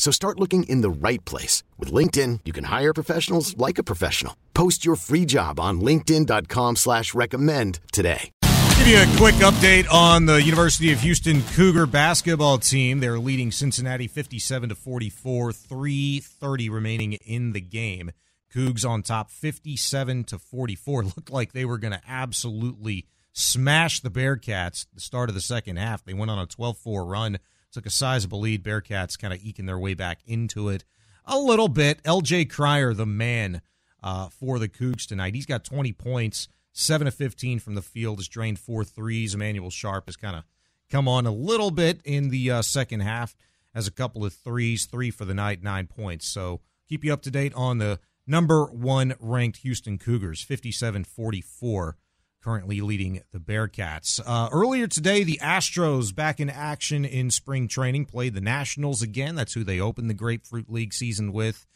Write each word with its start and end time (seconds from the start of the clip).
So 0.00 0.10
start 0.10 0.40
looking 0.40 0.62
in 0.62 0.80
the 0.80 0.88
right 0.88 1.22
place. 1.26 1.62
With 1.78 1.92
LinkedIn, 1.92 2.40
you 2.46 2.54
can 2.54 2.64
hire 2.64 2.94
professionals 2.94 3.54
like 3.58 3.76
a 3.76 3.82
professional. 3.82 4.34
Post 4.54 4.82
your 4.82 4.96
free 4.96 5.26
job 5.26 5.60
on 5.60 5.82
linkedin.com 5.82 6.76
slash 6.76 7.12
recommend 7.12 7.80
today. 7.92 8.32
Give 8.78 8.86
you 8.86 8.96
a 8.96 9.16
quick 9.18 9.34
update 9.44 9.92
on 9.92 10.24
the 10.24 10.40
University 10.40 10.90
of 10.90 11.00
Houston 11.00 11.42
Cougar 11.54 11.84
basketball 11.84 12.56
team. 12.56 13.00
They're 13.00 13.18
leading 13.18 13.52
Cincinnati 13.52 14.06
57 14.08 14.70
to 14.70 14.74
44, 14.74 15.52
330 15.52 16.70
remaining 16.70 17.12
in 17.12 17.52
the 17.52 17.60
game. 17.60 18.10
Cougs 18.54 18.88
on 18.88 19.02
top 19.02 19.30
57 19.30 20.24
to 20.24 20.38
44. 20.38 21.02
Looked 21.04 21.30
like 21.30 21.52
they 21.52 21.66
were 21.66 21.76
going 21.76 21.92
to 21.92 22.00
absolutely 22.08 23.04
smash 23.34 24.00
the 24.00 24.10
Bearcats 24.10 24.86
the 24.94 25.00
start 25.02 25.28
of 25.28 25.34
the 25.34 25.42
second 25.42 25.76
half. 25.76 26.02
They 26.02 26.14
went 26.14 26.30
on 26.30 26.38
a 26.38 26.46
12-4 26.46 27.06
run 27.06 27.38
took 27.70 27.86
a 27.86 27.90
sizable 27.90 28.40
lead. 28.40 28.62
Bearcats 28.62 29.18
kind 29.18 29.32
of 29.32 29.42
eking 29.42 29.66
their 29.66 29.78
way 29.78 29.94
back 29.94 30.20
into 30.26 30.68
it 30.68 30.84
a 31.24 31.38
little 31.38 31.68
bit. 31.68 32.02
LJ 32.02 32.50
Cryer, 32.50 32.92
the 32.92 33.06
man 33.06 33.62
uh, 34.02 34.28
for 34.28 34.58
the 34.58 34.68
Cougs 34.68 35.06
tonight. 35.06 35.34
He's 35.34 35.46
got 35.46 35.64
20 35.64 35.92
points, 35.92 36.48
7 36.72 37.06
of 37.06 37.14
15 37.14 37.58
from 37.60 37.74
the 37.74 37.82
field, 37.82 38.18
has 38.18 38.28
drained 38.28 38.58
four 38.58 38.84
threes. 38.84 39.34
Emanuel 39.34 39.70
Sharp 39.70 40.06
has 40.06 40.16
kind 40.16 40.36
of 40.36 40.44
come 40.90 41.06
on 41.08 41.26
a 41.26 41.32
little 41.32 41.70
bit 41.70 42.00
in 42.04 42.30
the 42.30 42.50
uh, 42.50 42.62
second 42.62 43.00
half, 43.00 43.36
has 43.74 43.86
a 43.86 43.92
couple 43.92 44.24
of 44.24 44.32
threes, 44.32 44.86
three 44.86 45.10
for 45.10 45.24
the 45.24 45.34
night, 45.34 45.62
nine 45.62 45.86
points. 45.86 46.26
So 46.26 46.60
keep 46.88 47.04
you 47.04 47.12
up 47.12 47.22
to 47.22 47.30
date 47.30 47.54
on 47.54 47.78
the 47.78 48.00
number 48.26 48.64
one 48.66 49.14
ranked 49.20 49.58
Houston 49.58 49.98
Cougars, 49.98 50.42
57 50.42 51.04
44 51.04 51.96
currently 52.42 52.80
leading 52.80 53.22
the 53.32 53.38
Bearcats. 53.38 54.20
Uh, 54.24 54.48
earlier 54.52 54.86
today, 54.86 55.24
the 55.24 55.38
Astros 55.42 56.14
back 56.14 56.40
in 56.40 56.48
action 56.48 57.04
in 57.04 57.30
spring 57.30 57.68
training 57.68 58.06
played 58.06 58.34
the 58.34 58.40
Nationals 58.40 59.02
again. 59.02 59.34
That's 59.34 59.52
who 59.52 59.64
they 59.64 59.80
opened 59.80 60.08
the 60.08 60.14
Grapefruit 60.14 60.70
League 60.70 60.94
season 60.94 61.32
with 61.32 61.66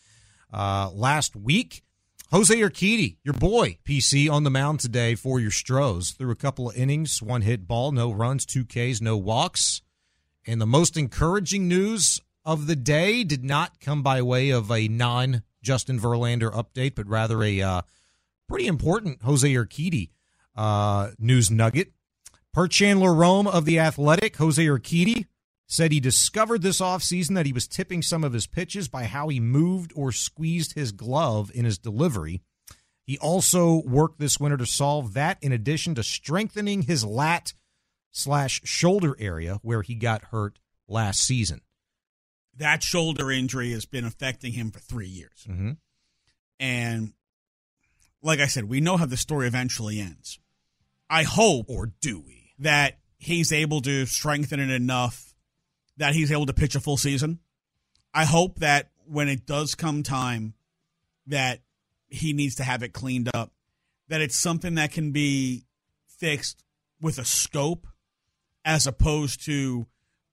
uh, 0.53 0.91
last 0.93 1.37
week. 1.37 1.83
Jose 2.31 2.55
Urquidy, 2.55 3.19
your 3.23 3.35
boy, 3.35 3.79
PC, 3.85 4.31
on 4.31 4.43
the 4.43 4.51
mound 4.51 4.81
today 4.81 5.15
for 5.15 5.39
your 5.39 5.51
Stros. 5.51 6.13
Through 6.13 6.31
a 6.31 6.37
couple 6.37 6.71
of 6.71 6.77
innings, 6.77 7.23
one 7.23 7.43
hit 7.43 7.69
ball, 7.69 7.93
no 7.93 8.11
runs, 8.11 8.47
two 8.47 8.65
Ks, 8.65 9.01
no 9.01 9.17
walks. 9.17 9.83
And 10.47 10.61
the 10.61 10.67
most 10.67 10.97
encouraging 10.97 11.69
news 11.69 12.21
of 12.45 12.67
the 12.67 12.77
day 12.77 13.25
did 13.25 13.45
not 13.45 13.81
come 13.81 14.03
by 14.03 14.23
way 14.23 14.51
of 14.51 14.71
a 14.71 14.89
non 14.89 15.43
Justin 15.63 16.01
Verlander 16.01 16.53
update, 16.53 16.95
but 16.95 17.07
rather 17.07 17.43
a 17.43 17.61
uh, 17.61 17.83
pretty 18.49 18.67
important 18.67 19.23
Jose 19.23 19.49
Urquidy 19.49 20.11
uh, 20.57 21.11
news 21.19 21.51
nugget. 21.51 21.93
Per 22.53 22.69
Chandler 22.69 23.13
Rome 23.13 23.47
of 23.47 23.65
The 23.65 23.79
Athletic, 23.79 24.37
Jose 24.37 24.65
Urquidy 24.65 25.27
said 25.67 25.93
he 25.93 26.01
discovered 26.01 26.63
this 26.63 26.81
offseason 26.81 27.35
that 27.35 27.47
he 27.47 27.53
was 27.53 27.67
tipping 27.67 28.03
some 28.03 28.23
of 28.23 28.33
his 28.33 28.47
pitches 28.47 28.89
by 28.89 29.05
how 29.05 29.29
he 29.29 29.41
moved 29.41 29.93
or 29.97 30.13
squeezed 30.13 30.75
his 30.75 30.93
glove 30.93 31.51
in 31.55 31.65
his 31.65 31.79
delivery. 31.79 32.43
He 33.03 33.19
also 33.19 33.83
worked 33.85 34.19
this 34.19 34.39
winter 34.39 34.57
to 34.57 34.67
solve 34.67 35.15
that 35.15 35.39
in 35.43 35.53
addition 35.53 35.95
to 35.97 36.03
strengthening 36.03 36.83
his 36.83 37.05
lat 37.05 37.55
slash 38.11 38.61
shoulder 38.65 39.17
area 39.19 39.59
where 39.63 39.83
he 39.83 39.95
got 39.95 40.25
hurt 40.25 40.59
last 40.89 41.23
season. 41.23 41.61
That 42.57 42.83
shoulder 42.83 43.31
injury 43.31 43.73
has 43.73 43.85
been 43.85 44.05
affecting 44.05 44.53
him 44.53 44.71
for 44.71 44.79
three 44.79 45.09
years. 45.09 45.45
Mm-hmm. 45.49 45.73
And 46.61 47.13
like 48.23 48.41
I 48.41 48.47
said, 48.47 48.65
we 48.65 48.81
know 48.81 48.97
how 48.97 49.07
the 49.07 49.17
story 49.17 49.47
eventually 49.47 49.99
ends. 49.99 50.39
I 51.09 51.23
hope, 51.23 51.67
or 51.69 51.93
do 52.01 52.21
we, 52.21 52.53
that 52.61 52.99
he's 53.19 53.53
able 53.53 53.81
to 53.83 54.07
strengthen 54.07 54.61
it 54.61 54.71
enough 54.71 55.35
that 55.97 56.15
he's 56.15 56.33
able 56.33 56.47
to 56.47 56.53
pitch 56.53 56.75
a 56.75 56.81
full 56.81 56.97
season. 56.97 57.39
I 58.13 58.25
hope 58.25 58.61
that 58.61 58.91
when 59.07 59.29
it 59.29 59.47
does 59.47 59.75
come 59.75 60.03
time 60.03 60.55
that 61.27 61.61
he 62.09 62.33
needs 62.33 62.57
to 62.57 62.65
have 62.65 62.83
it 62.83 62.93
cleaned 62.93 63.31
up, 63.35 63.53
that 64.09 64.21
it's 64.21 64.37
something 64.37 64.75
that 64.77 64.93
can 64.93 65.13
be 65.13 65.65
fixed 66.07 66.63
with 67.01 67.19
a 67.19 67.25
scope 67.25 67.87
as 68.65 68.87
opposed 68.87 69.45
to 69.47 69.87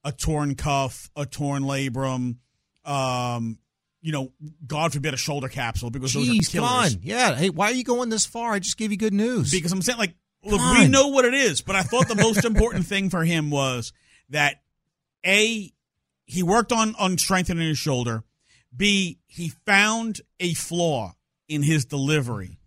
a 0.03 0.11
torn 0.11 0.55
cuff, 0.55 1.09
a 1.15 1.25
torn 1.25 1.63
labrum, 1.63 2.37
um, 2.85 3.57
you 4.01 4.11
know, 4.11 4.31
God 4.65 4.93
forbid 4.93 5.13
a 5.13 5.17
shoulder 5.17 5.47
capsule 5.47 5.91
because 5.91 6.13
Jeez, 6.13 6.27
those 6.27 6.29
are 6.29 6.51
killers. 6.51 6.53
Come 6.53 6.63
on. 6.63 6.91
Yeah. 7.03 7.35
Hey, 7.35 7.49
why 7.49 7.67
are 7.67 7.73
you 7.73 7.83
going 7.83 8.09
this 8.09 8.25
far? 8.25 8.53
I 8.53 8.59
just 8.59 8.77
gave 8.77 8.91
you 8.91 8.97
good 8.97 9.13
news. 9.13 9.51
Because 9.51 9.71
I'm 9.71 9.81
saying, 9.81 9.99
like, 9.99 10.15
look, 10.43 10.61
we 10.79 10.87
know 10.87 11.07
what 11.09 11.25
it 11.25 11.33
is, 11.33 11.61
but 11.61 11.75
I 11.75 11.83
thought 11.83 12.07
the 12.07 12.15
most 12.15 12.45
important 12.45 12.85
thing 12.85 13.09
for 13.09 13.23
him 13.23 13.49
was 13.49 13.93
that 14.29 14.61
a 15.25 15.71
he 16.25 16.43
worked 16.43 16.71
on 16.71 16.95
on 16.97 17.17
strengthening 17.17 17.67
his 17.67 17.77
shoulder. 17.77 18.23
B 18.75 19.19
he 19.27 19.49
found 19.65 20.21
a 20.39 20.53
flaw 20.53 21.15
in 21.49 21.61
his 21.63 21.85
delivery, 21.85 22.57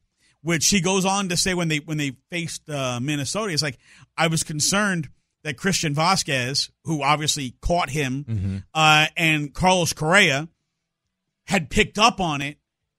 which 0.42 0.68
he 0.68 0.80
goes 0.80 1.04
on 1.04 1.28
to 1.30 1.36
say 1.36 1.54
when 1.54 1.68
they 1.68 1.78
when 1.78 1.96
they 1.98 2.16
faced 2.30 2.68
uh, 2.68 3.00
Minnesota. 3.00 3.52
It's 3.52 3.62
like 3.62 3.78
I 4.16 4.26
was 4.26 4.42
concerned 4.42 5.08
that 5.42 5.56
Christian 5.56 5.94
Vazquez, 5.94 6.70
who 6.84 7.02
obviously 7.02 7.54
caught 7.60 7.90
him, 7.90 8.24
Mm-hmm. 8.28 8.56
uh, 8.72 9.06
and 9.16 9.52
Carlos 9.52 9.92
Correa 9.92 10.48
had 11.46 11.68
picked 11.70 11.98
up 11.98 12.20
on 12.20 12.40
it 12.40 12.56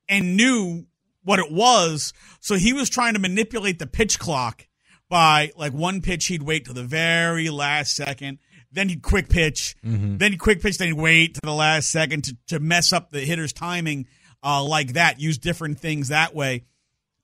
and 0.07 0.35
knew 0.37 0.85
what 1.25 1.39
it 1.39 1.51
was. 1.51 2.13
So 2.39 2.55
he 2.55 2.71
was 2.71 2.89
trying 2.89 3.15
to 3.15 3.19
manipulate 3.19 3.79
the 3.79 3.87
pitch 3.87 4.17
clock 4.19 4.67
by 5.09 5.51
like 5.57 5.73
one 5.73 6.01
pitch, 6.01 6.27
he'd 6.27 6.43
wait 6.43 6.65
till 6.65 6.73
the 6.73 6.83
very 6.83 7.49
last 7.49 7.95
second. 7.95 8.39
Then 8.71 8.89
he'd 8.89 9.01
quick 9.03 9.27
pitch. 9.29 9.75
Mm-hmm. 9.85 10.17
Then 10.17 10.31
he'd 10.31 10.37
quick 10.39 10.61
pitch. 10.61 10.77
Then 10.77 10.87
he'd 10.87 10.93
wait 10.93 11.35
to 11.35 11.41
the 11.43 11.53
last 11.53 11.89
second 11.89 12.23
to, 12.25 12.37
to 12.47 12.59
mess 12.59 12.91
up 12.93 13.11
the 13.11 13.19
hitter's 13.21 13.53
timing 13.53 14.07
uh, 14.43 14.63
like 14.63 14.93
that. 14.93 15.19
Use 15.19 15.37
different 15.37 15.79
things 15.79 16.07
that 16.07 16.33
way 16.33 16.63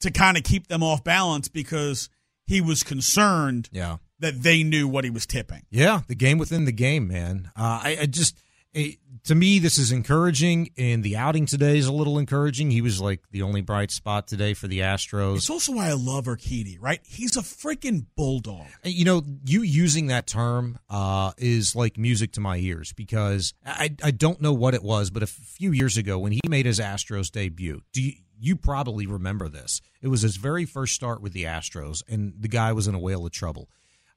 to 0.01 0.11
kind 0.11 0.38
of 0.38 0.44
keep 0.44 0.67
them 0.67 0.84
off 0.84 1.03
balance 1.03 1.47
because 1.47 2.09
he 2.45 2.61
was 2.61 2.84
concerned 2.84 3.69
Yeah. 3.72 3.97
that 4.19 4.41
they 4.44 4.63
knew 4.63 4.88
what 4.88 5.03
he 5.03 5.09
was 5.09 5.25
tipping. 5.25 5.63
Yeah, 5.69 6.01
the 6.07 6.16
game 6.16 6.38
within 6.38 6.66
the 6.66 6.72
game, 6.72 7.07
man. 7.07 7.51
Uh, 7.56 7.81
I, 7.84 7.97
I 8.01 8.06
just, 8.07 8.41
it, 8.73 8.97
to 9.25 9.35
me, 9.35 9.59
this 9.59 9.77
is 9.77 9.91
encouraging, 9.91 10.69
and 10.77 11.03
the 11.03 11.17
outing 11.17 11.45
today 11.45 11.77
is 11.77 11.87
a 11.87 11.91
little 11.91 12.17
encouraging. 12.17 12.72
He 12.72 12.81
was 12.81 13.01
like 13.01 13.22
the 13.31 13.41
only 13.41 13.61
bright 13.61 13.91
spot 13.91 14.28
today 14.28 14.53
for 14.53 14.67
the 14.67 14.79
Astros. 14.79 15.37
It's 15.37 15.49
also 15.49 15.73
why 15.73 15.90
I 15.90 15.93
love 15.93 16.25
Urquidy, 16.25 16.78
right? 16.79 16.99
He's 17.03 17.35
a 17.35 17.41
freaking 17.41 18.05
bulldog. 18.16 18.67
You 18.84 19.05
know, 19.05 19.23
you 19.46 19.61
using 19.61 20.07
that 20.07 20.25
term 20.25 20.79
uh, 20.90 21.34
is 21.37 21.75
like 21.75 21.97
music 21.97 22.31
to 22.34 22.40
my 22.40 22.57
ears 22.57 22.93
because 22.93 23.53
I, 23.66 23.96
I 24.03 24.11
don't 24.11 24.41
know 24.41 24.53
what 24.53 24.73
it 24.73 24.84
was, 24.84 25.09
but 25.09 25.22
a 25.22 25.28
few 25.28 25.72
years 25.72 25.97
ago 25.97 26.17
when 26.17 26.31
he 26.31 26.41
made 26.47 26.66
his 26.66 26.79
Astros 26.79 27.31
debut, 27.31 27.81
do 27.91 28.01
you, 28.01 28.13
you 28.40 28.55
probably 28.55 29.05
remember 29.05 29.49
this? 29.49 29.81
It 30.01 30.07
was 30.07 30.22
his 30.22 30.37
very 30.37 30.66
first 30.66 30.96
start 30.96 31.22
with 31.22 31.34
the 31.34 31.43
Astros, 31.43 32.01
and 32.07 32.34
the 32.40 32.47
guy 32.47 32.72
was 32.73 32.87
in 32.87 32.96
a 32.96 32.99
whale 32.99 33.25
of 33.25 33.31
trouble. 33.31 33.69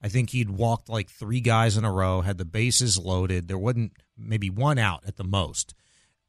I 0.03 0.09
think 0.09 0.31
he'd 0.31 0.51
walked 0.51 0.89
like 0.89 1.09
three 1.09 1.41
guys 1.41 1.77
in 1.79 1.85
a 1.85 1.91
row, 1.91 2.21
had 2.21 2.37
the 2.37 2.45
bases 2.45 2.99
loaded. 2.99 3.49
There 3.49 3.59
wasn't 3.59 3.93
maybe 4.17 4.51
one 4.51 4.79
out 4.79 5.05
at 5.07 5.17
the 5.17 5.25
most. 5.25 5.75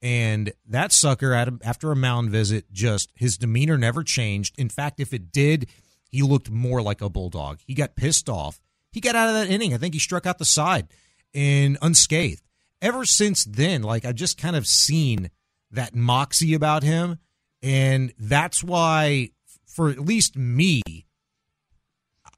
And 0.02 0.54
that 0.68 0.92
sucker, 0.92 1.34
after 1.64 1.92
a 1.92 1.96
mound 1.96 2.30
visit, 2.30 2.72
just 2.72 3.12
his 3.16 3.38
demeanor 3.38 3.78
never 3.78 4.04
changed. 4.04 4.60
In 4.60 4.70
fact, 4.70 5.00
if 5.00 5.14
it 5.14 5.32
did, 5.32 5.68
he 6.10 6.22
looked 6.22 6.50
more 6.52 6.82
like 6.82 7.02
a 7.02 7.10
bulldog. 7.10 7.60
He 7.66 7.74
got 7.74 7.96
pissed 7.96 8.30
off. 8.30 8.60
He 8.92 9.02
got 9.02 9.16
out 9.16 9.30
of 9.30 9.34
that 9.34 9.50
inning. 9.50 9.74
I 9.74 9.78
think 9.78 9.94
he 9.94 10.00
struck 10.00 10.26
out 10.26 10.38
the 10.38 10.46
side 10.46 10.88
and 11.34 11.78
unscathed. 11.82 12.44
Ever 12.82 13.06
since 13.06 13.46
then, 13.46 13.82
like 13.82 14.06
I've 14.06 14.16
just 14.16 14.38
kind 14.38 14.56
of 14.56 14.68
seen 14.68 15.32
that 15.72 15.96
moxie 15.96 16.54
about 16.54 16.84
him. 16.84 17.18
And 17.64 18.14
that's 18.20 18.64
why, 18.64 19.32
for 19.66 19.90
at 19.90 20.00
least 20.00 20.38
me, 20.38 20.82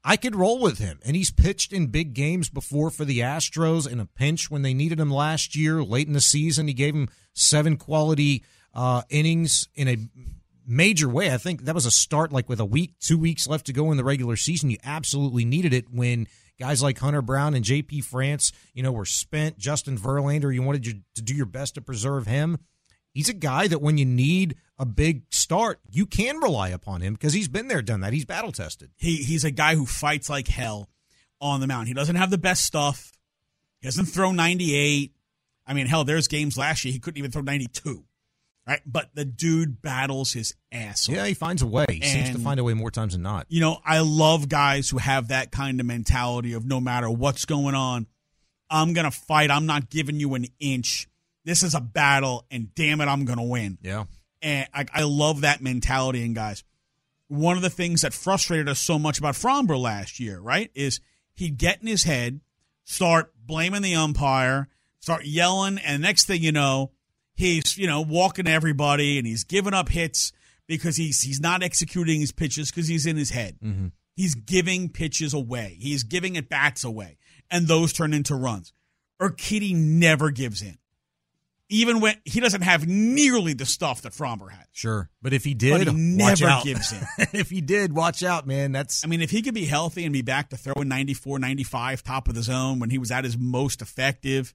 I 0.04 0.16
could 0.16 0.36
roll 0.36 0.60
with 0.60 0.78
him. 0.78 1.00
And 1.04 1.16
he's 1.16 1.30
pitched 1.30 1.72
in 1.72 1.88
big 1.88 2.14
games 2.14 2.48
before 2.48 2.90
for 2.90 3.04
the 3.04 3.20
Astros 3.20 3.90
in 3.90 4.00
a 4.00 4.06
pinch 4.06 4.50
when 4.50 4.62
they 4.62 4.74
needed 4.74 5.00
him 5.00 5.10
last 5.10 5.56
year, 5.56 5.82
late 5.82 6.06
in 6.06 6.12
the 6.12 6.20
season. 6.20 6.68
He 6.68 6.74
gave 6.74 6.94
him 6.94 7.08
seven 7.34 7.76
quality 7.76 8.44
uh, 8.74 9.02
innings 9.10 9.68
in 9.74 9.88
a 9.88 9.98
major 10.66 11.08
way. 11.08 11.32
I 11.32 11.38
think 11.38 11.64
that 11.64 11.74
was 11.74 11.86
a 11.86 11.90
start 11.90 12.32
like 12.32 12.48
with 12.48 12.60
a 12.60 12.64
week, 12.64 12.94
two 13.00 13.18
weeks 13.18 13.48
left 13.48 13.66
to 13.66 13.72
go 13.72 13.90
in 13.90 13.96
the 13.96 14.04
regular 14.04 14.36
season. 14.36 14.70
You 14.70 14.78
absolutely 14.84 15.44
needed 15.44 15.72
it 15.72 15.86
when 15.90 16.28
guys 16.60 16.82
like 16.82 16.98
Hunter 16.98 17.22
Brown 17.22 17.54
and 17.54 17.64
JP 17.64 18.04
France, 18.04 18.52
you 18.74 18.82
know, 18.82 18.92
were 18.92 19.06
spent. 19.06 19.58
Justin 19.58 19.96
Verlander, 19.96 20.54
you 20.54 20.62
wanted 20.62 21.02
to 21.14 21.22
do 21.22 21.34
your 21.34 21.46
best 21.46 21.74
to 21.74 21.80
preserve 21.80 22.26
him. 22.26 22.58
He's 23.14 23.28
a 23.28 23.34
guy 23.34 23.68
that 23.68 23.82
when 23.82 23.98
you 23.98 24.04
need 24.04 24.56
a 24.78 24.86
big 24.86 25.22
start, 25.30 25.80
you 25.90 26.06
can 26.06 26.38
rely 26.38 26.68
upon 26.68 27.00
him 27.00 27.14
because 27.14 27.32
he's 27.32 27.48
been 27.48 27.68
there, 27.68 27.82
done 27.82 28.00
that. 28.00 28.12
He's 28.12 28.24
battle 28.24 28.52
tested. 28.52 28.90
He 28.96 29.16
he's 29.16 29.44
a 29.44 29.50
guy 29.50 29.74
who 29.74 29.86
fights 29.86 30.30
like 30.30 30.48
hell 30.48 30.88
on 31.40 31.60
the 31.60 31.66
mound. 31.66 31.88
He 31.88 31.94
doesn't 31.94 32.16
have 32.16 32.30
the 32.30 32.38
best 32.38 32.64
stuff. 32.64 33.12
He 33.80 33.86
doesn't 33.86 34.06
throw 34.06 34.32
98. 34.32 35.12
I 35.66 35.74
mean, 35.74 35.86
hell, 35.86 36.04
there's 36.04 36.28
games 36.28 36.56
last 36.56 36.84
year 36.84 36.92
he 36.92 36.98
couldn't 36.98 37.18
even 37.18 37.30
throw 37.30 37.42
92. 37.42 38.04
Right? 38.66 38.80
But 38.84 39.10
the 39.14 39.24
dude 39.24 39.80
battles 39.80 40.34
his 40.34 40.54
ass 40.70 41.08
off. 41.08 41.14
Yeah, 41.14 41.26
he 41.26 41.32
finds 41.32 41.62
a 41.62 41.66
way. 41.66 41.86
He 41.88 42.02
seems 42.02 42.30
to 42.30 42.38
find 42.38 42.60
a 42.60 42.64
way 42.64 42.74
more 42.74 42.90
times 42.90 43.14
than 43.14 43.22
not. 43.22 43.46
You 43.48 43.62
know, 43.62 43.78
I 43.82 44.00
love 44.00 44.48
guys 44.50 44.90
who 44.90 44.98
have 44.98 45.28
that 45.28 45.50
kind 45.50 45.80
of 45.80 45.86
mentality 45.86 46.52
of 46.52 46.66
no 46.66 46.78
matter 46.78 47.08
what's 47.08 47.46
going 47.46 47.74
on, 47.74 48.06
I'm 48.68 48.92
going 48.92 49.06
to 49.06 49.10
fight. 49.10 49.50
I'm 49.50 49.64
not 49.64 49.88
giving 49.88 50.20
you 50.20 50.34
an 50.34 50.46
inch. 50.60 51.08
This 51.48 51.62
is 51.62 51.74
a 51.74 51.80
battle, 51.80 52.44
and 52.50 52.74
damn 52.74 53.00
it, 53.00 53.06
I'm 53.06 53.24
going 53.24 53.38
to 53.38 53.44
win. 53.44 53.78
Yeah. 53.80 54.04
And 54.42 54.68
I, 54.74 54.84
I 54.92 55.02
love 55.04 55.40
that 55.40 55.62
mentality 55.62 56.22
in 56.22 56.34
guys. 56.34 56.62
One 57.28 57.56
of 57.56 57.62
the 57.62 57.70
things 57.70 58.02
that 58.02 58.12
frustrated 58.12 58.68
us 58.68 58.78
so 58.78 58.98
much 58.98 59.18
about 59.18 59.34
Framber 59.34 59.80
last 59.80 60.20
year, 60.20 60.38
right, 60.38 60.70
is 60.74 61.00
he'd 61.32 61.56
get 61.56 61.80
in 61.80 61.86
his 61.86 62.02
head, 62.02 62.40
start 62.84 63.32
blaming 63.46 63.80
the 63.80 63.94
umpire, 63.94 64.68
start 65.00 65.24
yelling, 65.24 65.78
and 65.78 66.02
next 66.02 66.26
thing 66.26 66.42
you 66.42 66.52
know, 66.52 66.90
he's 67.34 67.78
you 67.78 67.86
know 67.86 68.02
walking 68.02 68.44
to 68.44 68.50
everybody 68.50 69.16
and 69.16 69.26
he's 69.26 69.44
giving 69.44 69.72
up 69.72 69.88
hits 69.88 70.32
because 70.66 70.96
he's 70.96 71.22
he's 71.22 71.40
not 71.40 71.62
executing 71.62 72.20
his 72.20 72.30
pitches 72.30 72.70
because 72.70 72.88
he's 72.88 73.06
in 73.06 73.16
his 73.16 73.30
head. 73.30 73.56
Mm-hmm. 73.64 73.86
He's 74.14 74.34
giving 74.34 74.90
pitches 74.90 75.32
away. 75.32 75.78
He's 75.80 76.02
giving 76.02 76.36
at 76.36 76.50
bats 76.50 76.84
away, 76.84 77.16
and 77.50 77.66
those 77.66 77.94
turn 77.94 78.12
into 78.12 78.34
runs. 78.34 78.74
Urquidy 79.18 79.74
never 79.74 80.30
gives 80.30 80.60
in, 80.60 80.76
even 81.68 82.00
when 82.00 82.14
he 82.24 82.40
doesn't 82.40 82.62
have 82.62 82.86
nearly 82.86 83.52
the 83.52 83.66
stuff 83.66 84.02
that 84.02 84.12
Framber 84.12 84.50
has. 84.50 84.64
Sure. 84.72 85.10
But 85.20 85.32
if 85.32 85.44
he 85.44 85.54
did, 85.54 85.72
But 85.84 85.94
he 85.94 86.16
watch 86.18 86.40
never 86.40 86.46
out. 86.50 86.64
gives 86.64 86.92
in. 86.92 87.00
if 87.34 87.50
he 87.50 87.60
did, 87.60 87.92
watch 87.92 88.22
out, 88.22 88.46
man. 88.46 88.72
That's 88.72 89.04
I 89.04 89.08
mean, 89.08 89.20
if 89.20 89.30
he 89.30 89.42
could 89.42 89.54
be 89.54 89.66
healthy 89.66 90.04
and 90.04 90.12
be 90.12 90.22
back 90.22 90.50
to 90.50 90.56
throwing 90.56 90.88
94, 90.88 91.38
95, 91.38 92.02
top 92.02 92.28
of 92.28 92.34
the 92.34 92.42
zone 92.42 92.78
when 92.78 92.90
he 92.90 92.98
was 92.98 93.10
at 93.10 93.24
his 93.24 93.36
most 93.36 93.82
effective, 93.82 94.54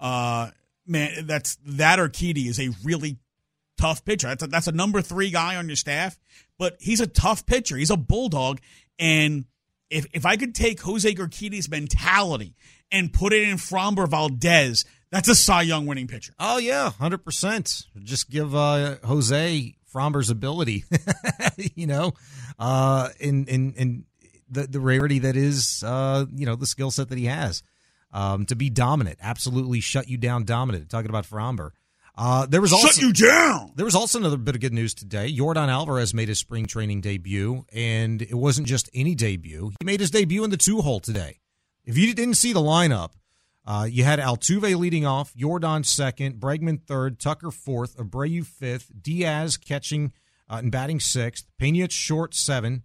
uh, 0.00 0.50
man, 0.86 1.26
that's 1.26 1.56
that 1.66 1.98
Urquidy 1.98 2.46
is 2.46 2.58
a 2.58 2.70
really 2.82 3.18
tough 3.76 4.04
pitcher. 4.04 4.28
That's 4.28 4.42
a, 4.44 4.46
that's 4.46 4.66
a 4.66 4.72
number 4.72 5.02
three 5.02 5.30
guy 5.30 5.56
on 5.56 5.68
your 5.68 5.76
staff, 5.76 6.18
but 6.58 6.76
he's 6.80 7.00
a 7.00 7.06
tough 7.06 7.44
pitcher. 7.44 7.76
He's 7.76 7.90
a 7.90 7.96
bulldog, 7.96 8.60
and 8.98 9.44
if 9.90 10.06
if 10.14 10.24
I 10.24 10.36
could 10.36 10.54
take 10.54 10.80
Jose 10.80 11.12
Urquidy's 11.14 11.68
mentality 11.68 12.54
and 12.90 13.12
put 13.12 13.32
it 13.32 13.46
in 13.48 13.56
Framber 13.56 14.08
Valdez, 14.08 14.84
that's 15.14 15.28
a 15.28 15.34
Cy 15.34 15.62
Young 15.62 15.86
winning 15.86 16.08
pitcher. 16.08 16.34
Oh 16.40 16.58
yeah, 16.58 16.90
hundred 16.90 17.18
percent. 17.24 17.84
Just 18.02 18.28
give 18.28 18.54
uh, 18.54 18.96
Jose 19.04 19.76
Framber's 19.92 20.28
ability, 20.28 20.84
you 21.76 21.86
know, 21.86 22.12
uh, 22.58 23.10
in 23.20 23.46
in 23.46 23.72
in 23.74 24.04
the 24.50 24.66
the 24.66 24.80
rarity 24.80 25.20
that 25.20 25.36
is, 25.36 25.84
uh, 25.86 26.26
you 26.34 26.46
know, 26.46 26.56
the 26.56 26.66
skill 26.66 26.90
set 26.90 27.08
that 27.10 27.18
he 27.18 27.26
has 27.26 27.62
um, 28.12 28.44
to 28.46 28.56
be 28.56 28.70
dominant, 28.70 29.18
absolutely 29.22 29.78
shut 29.80 30.08
you 30.08 30.18
down, 30.18 30.44
dominant. 30.44 30.90
Talking 30.90 31.10
about 31.10 31.26
Framber, 31.26 31.70
uh, 32.16 32.46
there 32.46 32.60
was 32.60 32.72
also 32.72 32.88
Shut 32.88 32.96
you 32.98 33.12
down. 33.12 33.70
there 33.76 33.84
was 33.84 33.94
also 33.94 34.18
another 34.18 34.36
bit 34.36 34.56
of 34.56 34.60
good 34.60 34.74
news 34.74 34.94
today. 34.94 35.32
Yordan 35.32 35.68
Alvarez 35.68 36.12
made 36.12 36.26
his 36.28 36.40
spring 36.40 36.66
training 36.66 37.00
debut, 37.02 37.64
and 37.72 38.20
it 38.20 38.34
wasn't 38.34 38.66
just 38.66 38.90
any 38.92 39.14
debut. 39.14 39.70
He 39.78 39.84
made 39.84 40.00
his 40.00 40.10
debut 40.10 40.42
in 40.42 40.50
the 40.50 40.56
two 40.56 40.80
hole 40.80 40.98
today. 40.98 41.38
If 41.84 41.96
you 41.98 42.12
didn't 42.14 42.34
see 42.34 42.52
the 42.52 42.60
lineup, 42.60 43.10
uh, 43.66 43.86
you 43.90 44.04
had 44.04 44.18
Altuve 44.18 44.76
leading 44.78 45.06
off, 45.06 45.34
Yordan 45.34 45.86
second, 45.86 46.36
Bregman 46.36 46.82
third, 46.86 47.18
Tucker 47.18 47.50
fourth, 47.50 47.96
Abreu 47.96 48.44
fifth, 48.44 48.90
Diaz 49.00 49.56
catching 49.56 50.12
uh, 50.48 50.56
and 50.56 50.70
batting 50.70 51.00
sixth, 51.00 51.46
Pena 51.58 51.88
short 51.88 52.34
seven, 52.34 52.82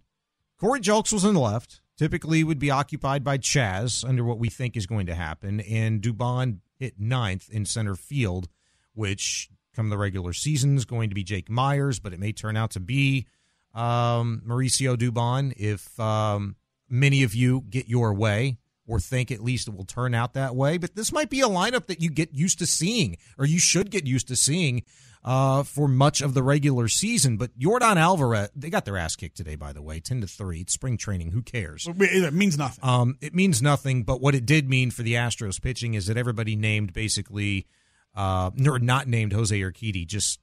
Corey 0.58 0.80
Julks 0.80 1.12
was 1.12 1.24
in 1.24 1.34
the 1.34 1.40
left. 1.40 1.80
Typically 1.98 2.42
would 2.42 2.58
be 2.58 2.70
occupied 2.70 3.22
by 3.22 3.36
Chas 3.36 4.04
under 4.04 4.24
what 4.24 4.38
we 4.38 4.48
think 4.48 4.74
is 4.74 4.86
going 4.86 5.04
to 5.04 5.14
happen, 5.14 5.60
and 5.60 6.00
Dubon 6.00 6.60
hit 6.78 6.98
ninth 6.98 7.50
in 7.50 7.66
center 7.66 7.94
field, 7.94 8.48
which 8.94 9.50
come 9.76 9.90
the 9.90 9.98
regular 9.98 10.32
season 10.32 10.78
is 10.78 10.86
going 10.86 11.10
to 11.10 11.14
be 11.14 11.22
Jake 11.22 11.50
Meyers, 11.50 12.00
but 12.00 12.14
it 12.14 12.18
may 12.18 12.32
turn 12.32 12.56
out 12.56 12.70
to 12.70 12.80
be 12.80 13.26
um, 13.74 14.42
Mauricio 14.46 14.96
Dubon 14.96 15.52
if 15.58 16.00
um, 16.00 16.56
many 16.88 17.22
of 17.22 17.34
you 17.34 17.64
get 17.68 17.86
your 17.86 18.14
way 18.14 18.56
or 18.90 18.98
think 18.98 19.30
at 19.30 19.40
least 19.40 19.68
it 19.68 19.74
will 19.74 19.84
turn 19.84 20.14
out 20.14 20.34
that 20.34 20.56
way. 20.56 20.76
But 20.76 20.96
this 20.96 21.12
might 21.12 21.30
be 21.30 21.40
a 21.40 21.48
lineup 21.48 21.86
that 21.86 22.02
you 22.02 22.10
get 22.10 22.34
used 22.34 22.58
to 22.58 22.66
seeing, 22.66 23.16
or 23.38 23.46
you 23.46 23.60
should 23.60 23.90
get 23.90 24.04
used 24.04 24.26
to 24.28 24.36
seeing 24.36 24.82
uh, 25.24 25.62
for 25.62 25.86
much 25.86 26.20
of 26.20 26.34
the 26.34 26.42
regular 26.42 26.88
season. 26.88 27.36
But 27.36 27.56
Yordan 27.56 27.96
Alvarez, 27.96 28.50
they 28.56 28.68
got 28.68 28.84
their 28.84 28.96
ass 28.96 29.14
kicked 29.14 29.36
today, 29.36 29.54
by 29.54 29.72
the 29.72 29.80
way, 29.80 30.00
ten 30.00 30.20
to 30.22 30.26
three. 30.26 30.62
It's 30.62 30.72
spring 30.72 30.96
training. 30.96 31.30
Who 31.30 31.40
cares? 31.40 31.86
It 31.88 32.34
means 32.34 32.58
nothing. 32.58 32.84
Um, 32.84 33.16
it 33.20 33.32
means 33.32 33.62
nothing, 33.62 34.02
but 34.02 34.20
what 34.20 34.34
it 34.34 34.44
did 34.44 34.68
mean 34.68 34.90
for 34.90 35.02
the 35.02 35.14
Astros 35.14 35.62
pitching 35.62 35.94
is 35.94 36.06
that 36.06 36.16
everybody 36.16 36.56
named 36.56 36.92
basically, 36.92 37.68
uh, 38.16 38.50
or 38.66 38.80
not 38.80 39.06
named 39.06 39.32
Jose 39.32 39.56
Urquidy, 39.56 40.04
just 40.04 40.40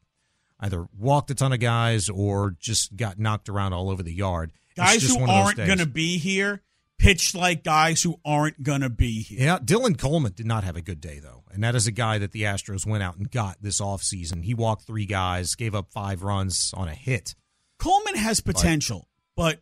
either 0.61 0.87
walked 0.97 1.29
a 1.31 1.35
ton 1.35 1.51
of 1.51 1.59
guys 1.59 2.07
or 2.07 2.55
just 2.57 2.95
got 2.95 3.19
knocked 3.19 3.49
around 3.49 3.73
all 3.73 3.89
over 3.89 4.03
the 4.03 4.13
yard. 4.13 4.53
Guys 4.77 5.03
who 5.03 5.15
one 5.19 5.23
of 5.23 5.27
those 5.27 5.45
aren't 5.45 5.57
going 5.57 5.79
to 5.79 5.85
be 5.85 6.17
here 6.17 6.61
pitch 6.97 7.35
like 7.35 7.63
guys 7.63 8.03
who 8.03 8.19
aren't 8.25 8.63
going 8.63 8.81
to 8.81 8.89
be 8.89 9.21
here. 9.21 9.39
Yeah, 9.39 9.59
Dylan 9.59 9.97
Coleman 9.97 10.33
did 10.35 10.45
not 10.45 10.63
have 10.63 10.75
a 10.75 10.81
good 10.81 10.99
day, 10.99 11.19
though. 11.19 11.43
And 11.51 11.63
that 11.63 11.75
is 11.75 11.87
a 11.87 11.91
guy 11.91 12.17
that 12.17 12.31
the 12.31 12.43
Astros 12.43 12.85
went 12.85 13.03
out 13.03 13.17
and 13.17 13.29
got 13.29 13.57
this 13.61 13.79
offseason. 13.79 14.43
He 14.43 14.53
walked 14.53 14.83
three 14.83 15.05
guys, 15.05 15.55
gave 15.55 15.75
up 15.75 15.91
five 15.91 16.23
runs 16.23 16.73
on 16.75 16.87
a 16.87 16.95
hit. 16.95 17.35
Coleman 17.79 18.15
has 18.15 18.41
potential, 18.41 19.07
but 19.35 19.59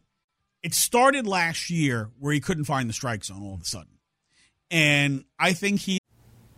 it 0.64 0.74
started 0.74 1.28
last 1.28 1.70
year 1.70 2.10
where 2.20 2.34
he 2.34 2.40
couldn't 2.40 2.66
find 2.66 2.90
the 2.90 2.94
strike 2.94 3.24
zone 3.24 3.44
all 3.44 3.56
of 3.56 3.62
a 3.62 3.66
sudden. 3.66 4.00
And 4.72 5.26
I 5.38 5.54
think 5.54 5.82
he 5.82 6.00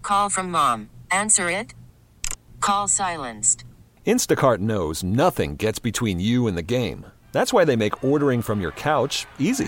Call 0.08 0.30
from 0.30 0.52
mom. 0.52 0.90
Answer 1.12 1.50
it. 1.50 1.74
Call 2.62 2.88
silenced. 2.88 3.66
Instacart 4.06 4.60
knows 4.60 5.04
nothing 5.04 5.58
gets 5.58 5.80
between 5.80 6.22
you 6.22 6.48
and 6.48 6.58
the 6.58 6.62
game. 6.62 7.06
That's 7.34 7.52
why 7.52 7.66
they 7.66 7.76
make 7.76 8.06
ordering 8.06 8.42
from 8.42 8.62
your 8.62 8.72
couch 8.72 9.26
easy. 9.38 9.68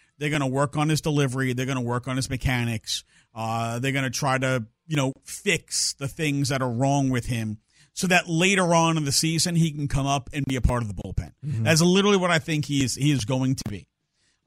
They're 0.21 0.29
going 0.29 0.41
to 0.41 0.47
work 0.47 0.77
on 0.77 0.87
his 0.87 1.01
delivery. 1.01 1.53
They're 1.53 1.65
going 1.65 1.79
to 1.79 1.81
work 1.83 2.07
on 2.07 2.15
his 2.15 2.29
mechanics. 2.29 3.03
Uh, 3.33 3.79
they're 3.79 3.91
going 3.91 4.03
to 4.03 4.11
try 4.11 4.37
to, 4.37 4.63
you 4.85 4.95
know, 4.95 5.13
fix 5.23 5.93
the 5.93 6.07
things 6.07 6.49
that 6.49 6.61
are 6.61 6.69
wrong 6.69 7.09
with 7.09 7.25
him 7.25 7.57
so 7.93 8.05
that 8.05 8.29
later 8.29 8.75
on 8.75 8.97
in 8.97 9.05
the 9.05 9.11
season 9.11 9.55
he 9.55 9.71
can 9.71 9.87
come 9.87 10.05
up 10.05 10.29
and 10.31 10.45
be 10.45 10.55
a 10.55 10.61
part 10.61 10.83
of 10.83 10.87
the 10.87 10.93
bullpen. 10.93 11.31
That's 11.41 11.81
literally 11.81 12.17
what 12.17 12.29
I 12.29 12.37
think 12.37 12.65
he 12.65 12.83
is, 12.83 12.93
he 12.93 13.11
is 13.11 13.25
going 13.25 13.55
to 13.55 13.63
be. 13.67 13.87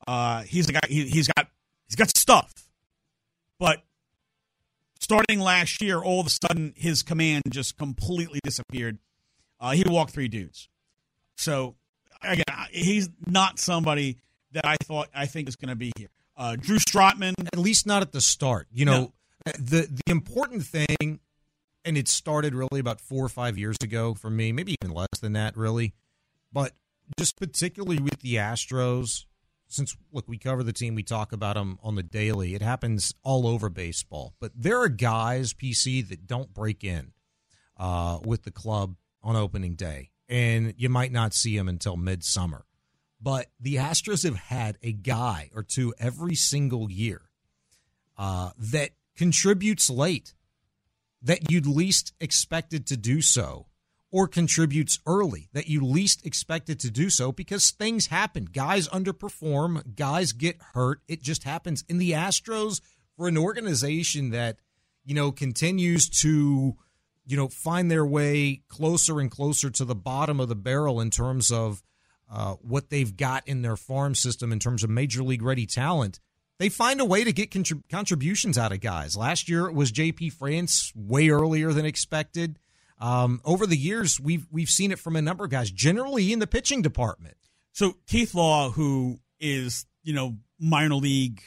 Uh, 0.07 0.43
he's 0.43 0.69
the 0.69 0.75
guy. 0.75 0.81
He, 0.89 1.09
he's 1.09 1.27
got 1.27 1.49
he's 1.89 1.97
got 1.97 2.17
stuff, 2.17 2.53
but 3.59 3.83
starting 5.01 5.41
last 5.41 5.83
year, 5.83 6.01
all 6.01 6.21
of 6.21 6.29
a 6.29 6.31
sudden 6.31 6.73
his 6.77 7.03
command 7.03 7.43
just 7.51 7.77
completely 7.77 8.39
disappeared. 8.45 8.99
Uh, 9.59 9.73
he 9.73 9.83
walked 9.85 10.13
three 10.13 10.29
dudes. 10.29 10.69
So 11.37 11.75
again, 12.23 12.45
he's 12.71 13.09
not 13.27 13.59
somebody 13.59 14.19
that 14.55 14.67
I 14.67 14.77
thought 14.83 15.09
I 15.15 15.27
think 15.27 15.49
is 15.49 15.57
going 15.57 15.69
to 15.69 15.77
be 15.77 15.93
here. 15.97 16.09
Uh, 16.37 16.57
Drew 16.57 16.79
Strotman, 16.79 17.35
At 17.53 17.59
least 17.59 17.87
not 17.87 18.03
at 18.03 18.13
the 18.13 18.21
start. 18.21 18.67
You 18.73 18.87
know, 18.87 19.13
the 19.45 19.89
the 19.89 20.11
important 20.11 20.65
thing, 20.65 21.21
and 21.85 21.99
it 21.99 22.09
started 22.09 22.55
really 22.55 22.81
about 22.81 23.01
four 23.01 23.25
or 23.25 23.29
five 23.29 23.59
years 23.59 23.77
ago 23.83 24.15
for 24.15 24.31
me, 24.31 24.51
maybe 24.53 24.75
even 24.83 24.95
less 24.95 25.21
than 25.21 25.35
that, 25.35 25.57
really. 25.57 25.95
But 26.53 26.73
just 27.19 27.37
particularly 27.37 28.01
with 28.01 28.21
the 28.21 28.37
Astros, 28.37 29.27
since 29.69 29.97
look, 30.13 30.27
we 30.29 30.39
cover 30.39 30.63
the 30.63 30.73
team, 30.73 30.95
we 30.95 31.03
talk 31.03 31.33
about 31.33 31.55
them 31.55 31.79
on 31.83 31.95
the 31.95 32.03
daily. 32.03 32.55
It 32.55 32.63
happens 32.63 33.15
all 33.23 33.47
over 33.47 33.69
baseball, 33.69 34.35
but 34.41 34.53
there 34.57 34.81
are 34.81 34.89
guys, 34.89 35.53
PC, 35.53 36.09
that 36.09 36.27
don't 36.27 36.53
break 36.53 36.83
in 36.83 37.13
uh, 37.77 38.19
with 38.25 38.43
the 38.43 38.51
club 38.51 38.97
on 39.23 39.37
opening 39.37 39.75
day, 39.75 40.11
and 40.29 40.75
you 40.77 40.89
might 40.89 41.13
not 41.13 41.35
see 41.35 41.57
them 41.57 41.69
until 41.69 41.97
midsummer. 41.97 42.65
But 43.25 43.47
the 43.59 43.77
Astros 43.77 44.25
have 44.25 44.37
had 44.37 44.77
a 44.83 44.93
guy 44.93 45.49
or 45.55 45.63
two 45.63 45.95
every 45.99 46.35
single 46.35 46.91
year 46.91 47.23
uh, 48.19 48.51
that 48.59 48.91
contributes 49.17 49.89
late, 49.89 50.35
that 51.23 51.51
you'd 51.51 51.67
least 51.67 52.13
expected 52.21 52.87
to 52.89 52.99
do 52.99 53.23
so, 53.23 53.69
or 54.11 54.29
contributes 54.29 54.99
early, 55.07 55.49
that 55.55 55.69
you 55.69 55.83
least 55.83 56.27
expected 56.27 56.79
to 56.81 56.91
do 56.91 57.09
so 57.09 57.33
because 57.33 57.71
things 57.71 58.09
happen. 58.09 58.45
Guys 58.45 58.89
underperform, 58.89 59.97
guys 59.97 60.33
get 60.33 60.61
hurt. 60.75 61.01
It 61.09 61.23
just 61.23 61.45
happens. 61.45 61.83
In 61.89 61.97
the 61.97 62.13
Astros, 62.13 62.83
for 63.17 63.27
an 63.27 63.39
organization 63.39 64.33
that, 64.33 64.59
you 65.03 65.15
know, 65.15 65.33
continues 65.33 66.11
to, 66.21 66.77
you 67.25 67.37
know, 67.39 67.49
find 67.49 67.91
their 67.91 68.05
way 68.05 68.61
closer 68.69 69.19
and 69.19 69.31
closer 69.31 69.71
to 69.71 69.87
the 69.87 69.95
bottom 69.95 70.41
of 70.41 70.51
the 70.51 70.55
barrel 70.55 71.01
in 71.01 71.09
terms 71.09 71.51
of 71.51 71.83
uh, 72.31 72.55
what 72.55 72.91
they've 72.91 73.17
got 73.17 73.47
in 73.47 73.63
their 73.63 73.77
farm 73.77 74.15
system 74.15 74.53
in 74.53 74.59
terms 74.59 74.83
of 74.83 74.91
major 74.91 75.23
league 75.23 75.43
ready 75.43 75.67
talent, 75.67 76.21
they 76.59 76.69
find 76.69 77.01
a 77.01 77.05
way 77.05 77.25
to 77.25 77.33
get 77.33 77.51
contrib- 77.51 77.83
contributions 77.91 78.57
out 78.59 78.73
of 78.73 78.81
guys. 78.81 79.17
Last 79.17 79.49
year 79.49 79.67
it 79.67 79.75
was 79.75 79.91
J.P. 79.91 80.31
France 80.31 80.93
way 80.95 81.29
earlier 81.29 81.73
than 81.73 81.85
expected. 81.85 82.59
Um, 82.99 83.41
over 83.45 83.67
the 83.67 83.77
years, 83.77 84.21
we've 84.21 84.47
we've 84.51 84.69
seen 84.69 84.93
it 84.93 84.99
from 84.99 85.17
a 85.17 85.23
number 85.23 85.45
of 85.45 85.51
guys, 85.51 85.71
generally 85.71 86.33
in 86.33 86.39
the 86.39 86.47
pitching 86.47 86.81
department. 86.81 87.37
so 87.73 87.97
Keith 88.07 88.35
Law, 88.35 88.71
who 88.71 89.19
is 89.41 89.85
you 90.05 90.13
know 90.15 90.37
minor 90.61 90.95
league 90.95 91.43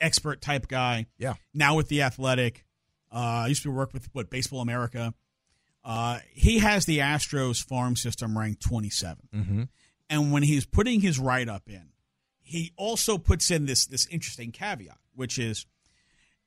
expert 0.00 0.40
type 0.40 0.68
guy, 0.68 1.06
Yeah. 1.18 1.34
now 1.54 1.74
with 1.76 1.88
the 1.88 2.02
Athletic, 2.02 2.64
uh, 3.10 3.46
used 3.48 3.62
to 3.64 3.70
work 3.70 3.92
with 3.92 4.08
what 4.14 4.30
Baseball 4.30 4.60
America. 4.60 5.14
Uh, 5.84 6.18
he 6.32 6.58
has 6.58 6.84
the 6.84 6.98
Astros 6.98 7.62
farm 7.62 7.96
system 7.96 8.36
ranked 8.36 8.62
27. 8.62 9.28
Mm-hmm. 9.34 9.62
And 10.10 10.32
when 10.32 10.42
he's 10.42 10.66
putting 10.66 11.00
his 11.00 11.18
write 11.18 11.48
up 11.48 11.68
in, 11.68 11.90
he 12.42 12.72
also 12.76 13.16
puts 13.16 13.50
in 13.50 13.66
this 13.66 13.86
this 13.86 14.06
interesting 14.08 14.50
caveat, 14.50 14.98
which 15.14 15.38
is 15.38 15.66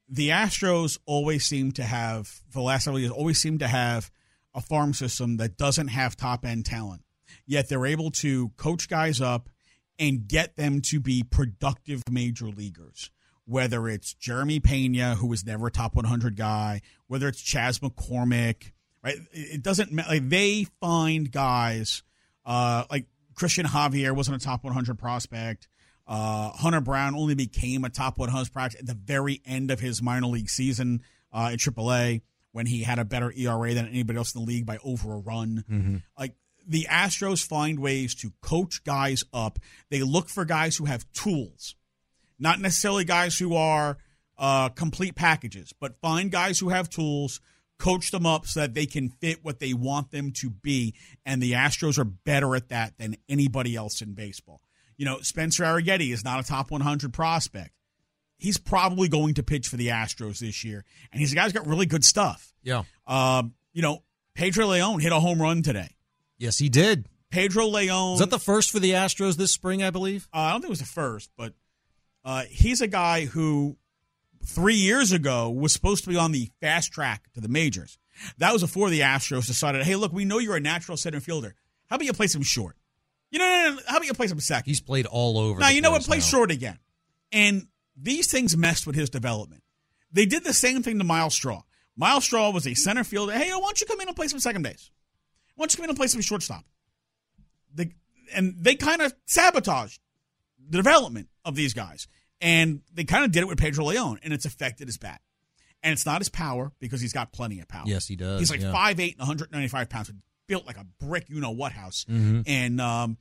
the 0.10 0.30
Astros 0.30 1.00
always 1.06 1.46
seem 1.46 1.72
to 1.74 1.84
have 1.84 2.28
for 2.28 2.60
the 2.60 2.62
last 2.62 2.84
several 2.84 3.00
years 3.00 3.12
always 3.12 3.40
seem 3.40 3.58
to 3.60 3.68
have 3.68 4.12
a 4.54 4.62
farm 4.62 4.94
system 4.94 5.38
that 5.38 5.58
doesn't 5.58 5.88
have 5.88 6.16
top 6.16 6.46
end 6.46 6.66
talent. 6.66 7.04
Yet 7.46 7.70
they're 7.70 7.86
able 7.86 8.12
to 8.12 8.50
coach 8.50 8.90
guys 8.90 9.22
up 9.22 9.50
and 9.98 10.28
get 10.28 10.56
them 10.56 10.82
to 10.82 11.00
be 11.00 11.24
productive 11.24 12.04
major 12.12 12.48
leaguers. 12.48 13.10
Whether 13.46 13.88
it's 13.90 14.13
Jeremy 14.13 14.60
Pena, 14.60 15.16
who 15.16 15.28
was 15.28 15.46
never 15.46 15.68
a 15.68 15.72
top 15.72 15.96
100 15.96 16.36
guy, 16.36 16.82
whether 17.08 17.28
it's 17.28 17.42
Chas 17.42 17.80
McCormick, 17.80 18.72
right? 19.03 19.17
It 19.31 19.63
doesn't 19.63 19.91
matter. 19.91 20.10
Like 20.10 20.29
they 20.29 20.67
find 20.79 21.31
guys 21.31 22.03
uh, 22.45 22.86
like 22.89 23.05
Christian 23.36 23.65
Javier 23.65 24.15
wasn't 24.15 24.41
a 24.41 24.45
top 24.45 24.63
100 24.63 24.98
prospect. 24.98 25.67
Uh, 26.05 26.51
Hunter 26.51 26.81
Brown 26.81 27.15
only 27.15 27.36
became 27.36 27.86
a 27.86 27.89
top 27.89 28.17
100 28.17 28.51
prospect 28.51 28.81
at 28.81 28.88
the 28.88 28.93
very 28.93 29.41
end 29.45 29.72
of 29.72 29.79
his 29.79 30.01
minor 30.01 30.27
league 30.27 30.50
season 30.50 31.01
uh, 31.31 31.50
in 31.51 31.57
AAA 31.57 32.22
when 32.51 32.65
he 32.65 32.83
had 32.83 33.00
a 33.00 33.05
better 33.05 33.31
ERA 33.36 33.74
than 33.74 33.88
anybody 33.88 34.17
else 34.17 34.36
in 34.36 34.41
the 34.41 34.48
league 34.48 34.65
by 34.65 34.77
over 34.83 35.13
a 35.13 35.17
run. 35.17 35.63
Like 36.19 36.36
the 36.67 36.86
Astros 36.89 37.45
find 37.45 37.79
ways 37.79 38.13
to 38.15 38.31
coach 38.41 38.83
guys 38.83 39.24
up. 39.33 39.60
They 39.89 40.01
look 40.03 40.29
for 40.29 40.45
guys 40.45 40.77
who 40.77 40.86
have 40.86 41.10
tools, 41.13 41.75
not 42.38 42.60
necessarily 42.60 43.05
guys 43.05 43.38
who 43.39 43.55
are 43.55 43.98
uh, 44.38 44.69
complete 44.69 45.15
packages, 45.15 45.74
but 45.79 46.00
find 46.01 46.31
guys 46.31 46.60
who 46.60 46.69
have 46.69 46.89
tools, 46.89 47.39
coach 47.80 48.12
them 48.12 48.25
up 48.25 48.46
so 48.46 48.62
that 48.62 48.74
they 48.74 48.86
can 48.86 49.10
fit 49.10 49.44
what 49.44 49.60
they 49.60 49.74
want 49.74 50.12
them 50.12 50.32
to 50.32 50.50
be. 50.50 50.94
And 51.25 51.42
the 51.42 51.53
Astros 51.53 51.98
are 51.98 52.06
better 52.06 52.56
at 52.56 52.70
that 52.70 52.98
than 52.98 53.18
anybody 53.27 53.75
else 53.75 54.01
in 54.01 54.13
baseball. 54.13 54.62
You 54.98 55.06
know, 55.06 55.20
Spencer 55.22 55.63
Arrighetti 55.63 56.13
is 56.13 56.24
not 56.24 56.39
a 56.39 56.44
top 56.44 56.72
100 56.72 57.13
prospect. 57.13 57.72
He's 58.38 58.58
probably 58.58 59.08
going 59.08 59.36
to 59.36 59.44
pitch 59.44 59.68
for 59.68 59.77
the 59.77 59.88
Astros 59.88 60.39
this 60.39 60.63
year, 60.63 60.84
and 61.12 61.20
he's 61.20 61.32
a 61.32 61.36
guy 61.36 61.44
who's 61.44 61.53
got 61.53 61.65
really 61.65 61.86
good 61.86 62.03
stuff. 62.03 62.53
Yeah. 62.62 62.84
Um, 63.08 63.53
you 63.72 63.82
know, 63.82 64.03
Pedro 64.36 64.68
Leon 64.68 65.00
hit 65.00 65.12
a 65.12 65.20
home 65.20 65.42
run 65.42 65.62
today. 65.62 65.89
Yes, 66.38 66.58
he 66.58 66.70
did. 66.70 67.08
Pedro 67.30 67.68
Leon. 67.68 68.13
Is 68.13 68.20
that 68.20 68.30
the 68.30 68.39
first 68.39 68.72
for 68.72 68.80
the 68.80 68.92
Astros 68.92 69.38
this 69.38 69.51
spring? 69.51 69.82
I 69.82 69.89
believe. 69.89 70.27
Uh, 70.34 70.39
I 70.39 70.51
don't 70.51 70.62
think 70.62 70.70
it 70.70 70.72
was 70.72 70.80
the 70.80 70.86
first, 70.86 71.32
but 71.38 71.53
uh, 72.25 72.44
he's 72.50 72.82
a 72.82 72.88
guy 72.88 73.25
who 73.25 73.77
three 74.43 74.75
years 74.75 75.12
ago 75.12 75.50
was 75.50 75.73
supposed 75.73 76.03
to 76.03 76.09
be 76.09 76.17
on 76.17 76.31
the 76.31 76.50
fast 76.62 76.91
track 76.91 77.31
to 77.33 77.41
the 77.41 77.47
majors. 77.47 77.97
That 78.38 78.53
was 78.53 78.62
before 78.62 78.89
the 78.89 79.01
Astros 79.01 79.47
decided, 79.47 79.83
hey, 79.83 79.95
look, 79.95 80.13
we 80.13 80.25
know 80.25 80.38
you're 80.39 80.55
a 80.55 80.62
natural 80.62 80.97
center 80.97 81.19
fielder. 81.19 81.55
How 81.89 81.95
about 81.95 82.05
you 82.05 82.13
play 82.13 82.27
some 82.27 82.43
short? 82.43 82.75
You 83.31 83.39
know, 83.39 83.45
no, 83.45 83.69
no, 83.69 83.75
no, 83.75 83.81
how 83.88 83.97
about 83.97 84.07
you 84.07 84.13
play 84.13 84.27
some 84.27 84.39
second? 84.39 84.69
He's 84.69 84.81
played 84.81 85.05
all 85.07 85.38
over. 85.39 85.59
now 85.59 85.69
you 85.69 85.81
know 85.81 85.91
what? 85.91 86.03
Play 86.03 86.17
now. 86.17 86.23
short 86.23 86.51
again. 86.51 86.77
And 87.31 87.67
these 87.97 88.29
things 88.29 88.55
messed 88.55 88.85
with 88.85 88.95
his 88.95 89.09
development. 89.09 89.63
They 90.12 90.25
did 90.25 90.43
the 90.43 90.53
same 90.53 90.83
thing 90.83 91.00
to 91.00 91.03
Myles 91.03 91.33
Straw. 91.33 91.63
Myles 91.95 92.23
Straw 92.23 92.51
was 92.51 92.67
a 92.67 92.75
center 92.75 93.03
fielder. 93.03 93.33
Hey, 93.33 93.50
why 93.50 93.59
don't 93.59 93.81
you 93.81 93.88
come 93.88 94.00
in 94.01 94.07
and 94.07 94.15
play 94.15 94.27
some 94.27 94.39
second 94.39 94.62
base? 94.62 94.91
Why 95.55 95.63
don't 95.63 95.73
you 95.73 95.77
come 95.77 95.85
in 95.85 95.89
and 95.89 95.97
play 95.97 96.07
some 96.07 96.21
shortstop? 96.21 96.63
The, 97.73 97.91
and 98.35 98.55
they 98.59 98.75
kind 98.75 99.01
of 99.01 99.13
sabotaged 99.25 100.00
the 100.69 100.77
development 100.77 101.29
of 101.43 101.55
these 101.55 101.73
guys. 101.73 102.07
And 102.43 102.81
they 102.93 103.05
kind 103.05 103.23
of 103.23 103.31
did 103.31 103.39
it 103.39 103.47
with 103.47 103.57
Pedro 103.57 103.85
Leon, 103.85 104.19
and 104.21 104.33
it's 104.33 104.45
affected 104.45 104.88
his 104.88 104.97
bat. 104.97 105.21
And 105.81 105.93
it's 105.93 106.05
not 106.05 106.19
his 106.19 106.29
power 106.29 106.73
because 106.79 107.00
he's 107.00 107.13
got 107.13 107.31
plenty 107.31 107.62
of 107.62 107.69
power. 107.69 107.83
Yes, 107.85 108.05
he 108.05 108.17
does. 108.17 108.39
He's 108.39 108.51
like 108.51 108.62
yeah. 108.62 108.71
5'8 108.71 109.12
and 109.13 109.19
195 109.19 109.89
pounds, 109.89 110.12
built 110.47 110.67
like 110.67 110.77
a 110.77 110.85
brick, 111.00 111.25
you 111.29 111.39
know 111.39 111.51
what 111.51 111.71
house. 111.71 112.05
Mm-hmm. 112.09 112.41
And 112.45 112.81
um, 112.81 113.17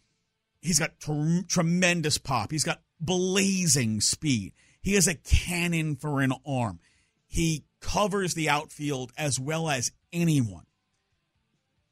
he's 0.60 0.80
got 0.80 0.98
tr- 0.98 1.46
tremendous 1.46 2.18
pop. 2.18 2.50
He's 2.50 2.64
got 2.64 2.82
blazing 3.00 4.00
speed. 4.00 4.54
He 4.80 4.94
has 4.94 5.06
a 5.06 5.14
cannon 5.14 5.94
for 5.94 6.20
an 6.20 6.32
arm. 6.44 6.80
He 7.28 7.64
covers 7.80 8.34
the 8.34 8.48
outfield 8.48 9.12
as 9.16 9.38
well 9.38 9.68
as 9.70 9.92
anyone. 10.12 10.66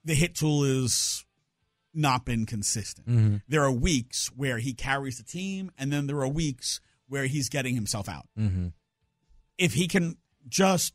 The 0.05 0.15
hit 0.15 0.35
tool 0.35 0.65
is 0.65 1.25
not 1.95 2.25
been 2.25 2.47
consistent. 2.47 3.09
Mm-hmm. 3.09 3.37
There 3.49 3.63
are 3.63 3.73
weeks 3.73 4.31
where 4.35 4.59
he 4.59 4.75
carries 4.75 5.19
the 5.19 5.25
team, 5.25 5.71
and 5.79 5.93
then 5.93 6.07
there 6.07 6.21
are 6.21 6.29
weeks 6.29 6.81
where 7.11 7.27
he's 7.27 7.49
getting 7.49 7.75
himself 7.75 8.09
out. 8.09 8.27
Mm-hmm. 8.39 8.69
If 9.59 9.75
he 9.75 9.89
can 9.89 10.17
just 10.49 10.95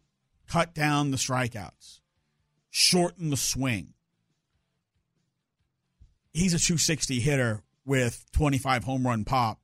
cut 0.50 0.74
down 0.74 1.12
the 1.12 1.18
strikeouts, 1.18 2.00
shorten 2.72 3.30
the 3.30 3.38
swing, 3.38 3.94
he's 6.34 6.54
a 6.54 6.60
260 6.60 7.20
hitter 7.20 7.62
with 7.86 8.26
25 8.32 8.86
home 8.86 9.06
run 9.06 9.26
pop 9.26 9.60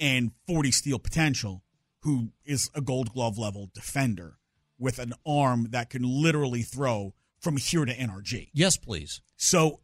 and 0.00 0.32
40 0.48 0.72
steal 0.72 0.98
potential, 0.98 1.62
who 2.00 2.30
is 2.44 2.70
a 2.74 2.80
gold 2.80 3.12
glove 3.12 3.38
level 3.38 3.70
defender 3.74 4.38
with 4.78 4.98
an 4.98 5.12
arm 5.26 5.68
that 5.70 5.90
can 5.90 6.02
literally 6.02 6.62
throw 6.62 7.14
from 7.40 7.58
here 7.58 7.84
to 7.84 7.94
NRG. 7.94 8.48
Yes, 8.52 8.76
please. 8.76 9.20
So 9.36 9.80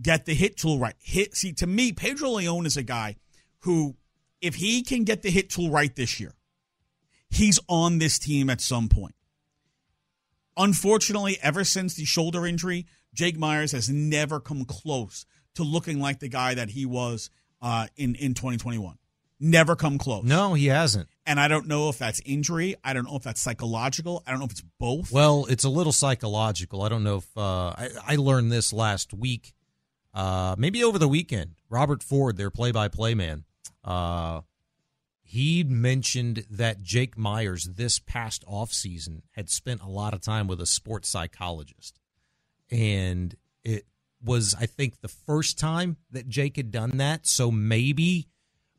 get 0.00 0.24
the 0.24 0.34
hit 0.34 0.56
tool 0.56 0.78
right. 0.78 0.94
Hit 0.98 1.36
see 1.36 1.52
to 1.54 1.66
me, 1.66 1.92
Pedro 1.92 2.30
Leon 2.30 2.66
is 2.66 2.76
a 2.76 2.82
guy 2.82 3.16
who, 3.60 3.96
if 4.44 4.56
he 4.56 4.82
can 4.82 5.04
get 5.04 5.22
the 5.22 5.30
hit 5.30 5.48
tool 5.48 5.70
right 5.70 5.94
this 5.96 6.20
year, 6.20 6.34
he's 7.30 7.58
on 7.66 7.98
this 7.98 8.18
team 8.18 8.50
at 8.50 8.60
some 8.60 8.88
point. 8.88 9.14
Unfortunately, 10.56 11.38
ever 11.42 11.64
since 11.64 11.94
the 11.94 12.04
shoulder 12.04 12.46
injury, 12.46 12.86
Jake 13.12 13.38
Meyers 13.38 13.72
has 13.72 13.88
never 13.88 14.38
come 14.38 14.64
close 14.64 15.24
to 15.54 15.62
looking 15.62 15.98
like 15.98 16.20
the 16.20 16.28
guy 16.28 16.54
that 16.54 16.70
he 16.70 16.84
was 16.84 17.30
uh, 17.62 17.86
in 17.96 18.14
in 18.16 18.34
2021. 18.34 18.98
Never 19.40 19.74
come 19.74 19.98
close. 19.98 20.24
No, 20.24 20.54
he 20.54 20.66
hasn't. 20.66 21.08
And 21.26 21.40
I 21.40 21.48
don't 21.48 21.66
know 21.66 21.88
if 21.88 21.98
that's 21.98 22.20
injury. 22.24 22.76
I 22.84 22.92
don't 22.92 23.04
know 23.04 23.16
if 23.16 23.24
that's 23.24 23.40
psychological. 23.40 24.22
I 24.26 24.30
don't 24.30 24.38
know 24.38 24.46
if 24.46 24.52
it's 24.52 24.62
both. 24.78 25.10
Well, 25.10 25.46
it's 25.48 25.64
a 25.64 25.68
little 25.68 25.92
psychological. 25.92 26.82
I 26.82 26.88
don't 26.88 27.02
know 27.02 27.16
if 27.16 27.36
uh, 27.36 27.70
I, 27.70 27.88
I 28.06 28.16
learned 28.16 28.52
this 28.52 28.72
last 28.72 29.12
week, 29.12 29.52
uh, 30.14 30.54
maybe 30.56 30.84
over 30.84 30.98
the 30.98 31.08
weekend. 31.08 31.56
Robert 31.68 32.02
Ford, 32.02 32.36
their 32.36 32.50
play-by-play 32.50 33.14
man, 33.14 33.44
uh, 33.84 34.40
he 35.22 35.64
mentioned 35.64 36.44
that 36.50 36.82
Jake 36.82 37.16
Meyers 37.16 37.64
this 37.64 37.98
past 37.98 38.44
offseason 38.46 39.22
had 39.32 39.48
spent 39.48 39.82
a 39.82 39.88
lot 39.88 40.14
of 40.14 40.20
time 40.20 40.46
with 40.46 40.60
a 40.60 40.66
sports 40.66 41.08
psychologist. 41.08 41.98
And 42.70 43.34
it 43.62 43.86
was, 44.22 44.54
I 44.58 44.66
think, 44.66 45.00
the 45.00 45.08
first 45.08 45.58
time 45.58 45.96
that 46.10 46.28
Jake 46.28 46.56
had 46.56 46.70
done 46.70 46.98
that. 46.98 47.26
So 47.26 47.50
maybe 47.50 48.28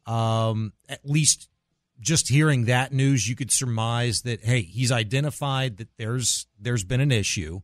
um, 0.05 0.73
at 0.87 1.05
least 1.05 1.49
just 1.99 2.27
hearing 2.27 2.65
that 2.65 2.93
news, 2.93 3.27
you 3.27 3.35
could 3.35 3.51
surmise 3.51 4.21
that 4.23 4.43
hey, 4.43 4.61
he's 4.61 4.91
identified 4.91 5.77
that 5.77 5.89
there's 5.97 6.47
there's 6.59 6.83
been 6.83 7.01
an 7.01 7.11
issue, 7.11 7.61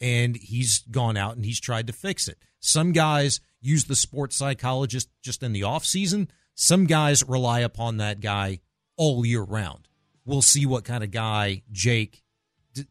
and 0.00 0.36
he's 0.36 0.80
gone 0.90 1.16
out 1.16 1.36
and 1.36 1.44
he's 1.44 1.60
tried 1.60 1.86
to 1.86 1.92
fix 1.92 2.28
it. 2.28 2.38
Some 2.60 2.92
guys 2.92 3.40
use 3.60 3.84
the 3.84 3.96
sports 3.96 4.36
psychologist 4.36 5.08
just 5.22 5.42
in 5.42 5.52
the 5.52 5.64
off 5.64 5.84
season. 5.84 6.30
Some 6.60 6.86
guys 6.86 7.22
rely 7.22 7.60
upon 7.60 7.98
that 7.98 8.18
guy 8.18 8.58
all 8.96 9.24
year 9.24 9.42
round. 9.42 9.86
We'll 10.24 10.42
see 10.42 10.66
what 10.66 10.82
kind 10.82 11.04
of 11.04 11.12
guy 11.12 11.62
Jake 11.70 12.24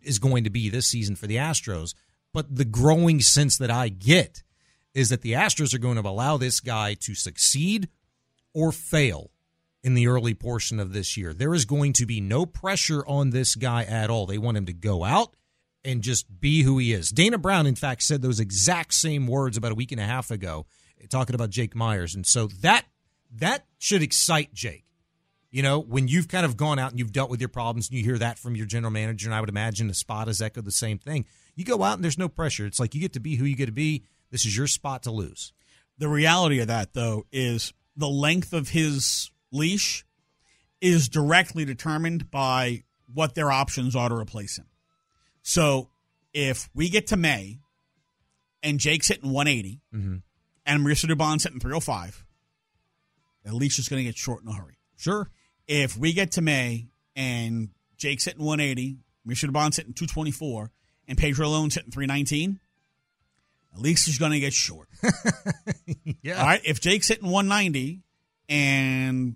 is 0.01 0.19
going 0.19 0.45
to 0.45 0.49
be 0.49 0.69
this 0.69 0.87
season 0.87 1.17
for 1.17 1.27
the 1.27 1.35
Astros. 1.35 1.93
But 2.33 2.55
the 2.55 2.63
growing 2.63 3.19
sense 3.19 3.57
that 3.57 3.69
I 3.69 3.89
get 3.89 4.41
is 4.93 5.09
that 5.09 5.21
the 5.21 5.33
Astros 5.33 5.73
are 5.73 5.79
going 5.79 6.01
to 6.01 6.07
allow 6.07 6.37
this 6.37 6.61
guy 6.61 6.93
to 7.01 7.13
succeed 7.13 7.89
or 8.53 8.71
fail 8.71 9.31
in 9.83 9.95
the 9.95 10.07
early 10.07 10.33
portion 10.33 10.79
of 10.79 10.93
this 10.93 11.17
year. 11.17 11.33
There 11.33 11.53
is 11.53 11.65
going 11.65 11.91
to 11.93 12.05
be 12.05 12.21
no 12.21 12.45
pressure 12.45 13.05
on 13.05 13.31
this 13.31 13.55
guy 13.55 13.83
at 13.83 14.09
all. 14.09 14.25
They 14.25 14.37
want 14.37 14.55
him 14.55 14.67
to 14.67 14.73
go 14.73 15.03
out 15.03 15.35
and 15.83 16.01
just 16.01 16.39
be 16.39 16.61
who 16.61 16.77
he 16.77 16.93
is. 16.93 17.09
Dana 17.09 17.37
Brown, 17.37 17.67
in 17.67 17.75
fact, 17.75 18.03
said 18.03 18.21
those 18.21 18.39
exact 18.39 18.93
same 18.93 19.27
words 19.27 19.57
about 19.57 19.73
a 19.73 19.75
week 19.75 19.91
and 19.91 19.99
a 19.99 20.05
half 20.05 20.31
ago, 20.31 20.65
talking 21.09 21.35
about 21.35 21.49
Jake 21.49 21.75
Meyers. 21.75 22.15
And 22.15 22.25
so 22.25 22.47
that 22.61 22.85
that 23.35 23.65
should 23.77 24.01
excite 24.01 24.53
Jake. 24.53 24.85
You 25.49 25.63
know, 25.63 25.79
when 25.79 26.07
you've 26.07 26.27
kind 26.27 26.45
of 26.45 26.57
gone 26.57 26.77
out 26.77 26.91
and 26.91 26.99
you've 26.99 27.13
dealt 27.13 27.29
with 27.29 27.39
your 27.39 27.49
problems 27.49 27.89
and 27.89 27.97
you 27.97 28.03
hear 28.03 28.17
that 28.17 28.37
from 28.37 28.55
your 28.55 28.65
general 28.65 28.91
manager, 28.91 29.27
and 29.27 29.33
I 29.33 29.39
would 29.39 29.49
imagine 29.49 29.89
Espada 29.89 30.29
has 30.29 30.41
echoed 30.41 30.65
the 30.65 30.71
same 30.71 30.99
thing. 30.99 31.25
You 31.55 31.63
go 31.63 31.81
out 31.83 31.95
and 31.95 32.03
there's 32.03 32.17
no 32.17 32.27
pressure. 32.27 32.65
It's 32.65 32.79
like 32.79 32.93
you 32.93 33.01
get 33.01 33.13
to 33.13 33.19
be 33.19 33.35
who 33.35 33.45
you 33.45 33.55
get 33.55 33.67
to 33.67 33.71
be. 33.71 34.03
This 34.29 34.45
is 34.45 34.55
your 34.55 34.67
spot 34.67 35.03
to 35.03 35.11
lose. 35.11 35.53
The 35.97 36.09
reality 36.09 36.59
of 36.59 36.67
that, 36.67 36.93
though, 36.93 37.25
is 37.31 37.73
the 37.95 38.09
length 38.09 38.53
of 38.53 38.69
his 38.69 39.31
leash 39.51 40.05
is 40.81 41.09
directly 41.09 41.65
determined 41.65 42.29
by 42.29 42.83
what 43.11 43.33
their 43.33 43.51
options 43.51 43.95
are 43.95 44.09
to 44.09 44.15
replace 44.15 44.57
him. 44.57 44.67
So 45.41 45.89
if 46.33 46.69
we 46.75 46.89
get 46.89 47.07
to 47.07 47.17
May 47.17 47.59
and 48.61 48.79
Jake's 48.79 49.07
hitting 49.07 49.31
180 49.31 49.81
mm-hmm. 49.93 50.15
and 50.65 50.85
Mauricio 50.85 51.09
Dubon's 51.09 51.43
hitting 51.43 51.59
305, 51.59 52.25
the 53.47 53.55
leash 53.55 53.79
is 53.79 53.87
going 53.87 53.99
to 53.99 54.03
get 54.03 54.17
short 54.17 54.43
in 54.43 54.49
a 54.49 54.53
hurry. 54.53 54.77
Sure. 54.97 55.29
If 55.67 55.97
we 55.97 56.13
get 56.13 56.33
to 56.33 56.41
May 56.41 56.87
and 57.15 57.69
Jake's 57.97 58.25
hitting 58.25 58.43
180, 58.43 58.97
Mauricio 59.27 59.49
Dubon's 59.49 59.77
hitting 59.77 59.93
224, 59.93 60.71
and 61.07 61.17
Pedro 61.17 61.47
Leon's 61.47 61.75
hitting 61.75 61.91
319, 61.91 62.59
at 63.73 63.79
least 63.79 64.05
he's 64.05 64.17
going 64.17 64.31
to 64.31 64.39
get 64.39 64.53
short. 64.53 64.87
yeah. 66.21 66.39
All 66.39 66.45
right. 66.45 66.61
If 66.63 66.79
Jake's 66.79 67.07
hitting 67.07 67.29
190 67.29 68.01
and 68.49 69.35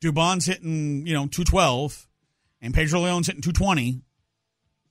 Dubon's 0.00 0.46
hitting, 0.46 1.06
you 1.06 1.14
know, 1.14 1.26
212 1.26 2.06
and 2.60 2.74
Pedro 2.74 3.00
Leon's 3.00 3.26
hitting 3.26 3.42
220, 3.42 4.02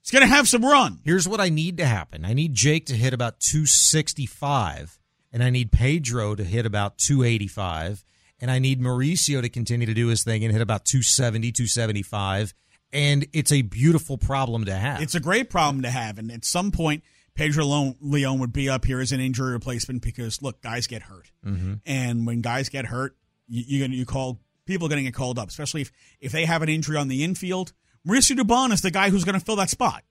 he's 0.00 0.10
going 0.10 0.22
to 0.22 0.28
have 0.28 0.48
some 0.48 0.64
run. 0.64 1.00
Here's 1.04 1.28
what 1.28 1.40
I 1.40 1.48
need 1.48 1.76
to 1.78 1.86
happen 1.86 2.24
I 2.24 2.34
need 2.34 2.54
Jake 2.54 2.86
to 2.86 2.94
hit 2.94 3.14
about 3.14 3.40
265, 3.40 4.98
and 5.32 5.42
I 5.42 5.50
need 5.50 5.72
Pedro 5.72 6.34
to 6.34 6.44
hit 6.44 6.66
about 6.66 6.98
285, 6.98 8.04
and 8.40 8.50
I 8.50 8.58
need 8.58 8.80
Mauricio 8.80 9.40
to 9.42 9.48
continue 9.48 9.86
to 9.86 9.94
do 9.94 10.08
his 10.08 10.22
thing 10.22 10.44
and 10.44 10.52
hit 10.52 10.60
about 10.60 10.84
270, 10.84 11.52
275. 11.52 12.54
And 12.92 13.26
it's 13.32 13.52
a 13.52 13.62
beautiful 13.62 14.18
problem 14.18 14.66
to 14.66 14.74
have. 14.74 15.02
It's 15.02 15.14
a 15.14 15.20
great 15.20 15.50
problem 15.50 15.82
to 15.82 15.90
have. 15.90 16.18
And 16.18 16.30
at 16.30 16.44
some 16.44 16.70
point, 16.70 17.02
Pedro 17.34 17.94
Leon 18.00 18.38
would 18.38 18.52
be 18.52 18.68
up 18.68 18.84
here 18.84 19.00
as 19.00 19.12
an 19.12 19.20
injury 19.20 19.52
replacement 19.52 20.02
because 20.02 20.40
look, 20.40 20.62
guys 20.62 20.86
get 20.86 21.02
hurt, 21.02 21.30
mm-hmm. 21.44 21.74
and 21.84 22.26
when 22.26 22.40
guys 22.40 22.68
get 22.68 22.86
hurt, 22.86 23.16
you 23.48 23.64
you, 23.66 23.86
you 23.86 24.06
call 24.06 24.40
people 24.66 24.86
are 24.86 24.90
going 24.90 25.00
to 25.00 25.04
get 25.04 25.14
called 25.14 25.38
up, 25.38 25.48
especially 25.48 25.82
if 25.82 25.92
if 26.20 26.32
they 26.32 26.44
have 26.44 26.62
an 26.62 26.68
injury 26.68 26.96
on 26.96 27.08
the 27.08 27.24
infield. 27.24 27.72
Mauricio 28.06 28.36
Dubon 28.36 28.72
is 28.72 28.82
the 28.82 28.90
guy 28.90 29.10
who's 29.10 29.24
going 29.24 29.38
to 29.38 29.44
fill 29.44 29.56
that 29.56 29.70
spot. 29.70 30.04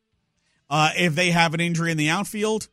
Uh, 0.69 0.89
if 0.97 1.15
they 1.15 1.31
have 1.31 1.53
an 1.53 1.59
injury 1.59 1.91
in 1.91 1.97
the 1.97 2.09
outfield, 2.09 2.67